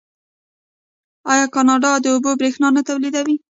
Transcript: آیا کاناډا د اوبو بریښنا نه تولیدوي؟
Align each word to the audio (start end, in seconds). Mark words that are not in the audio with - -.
آیا 1.31 1.45
کاناډا 1.55 1.91
د 1.99 2.05
اوبو 2.13 2.31
بریښنا 2.39 2.69
نه 2.77 2.81
تولیدوي؟ 2.89 3.35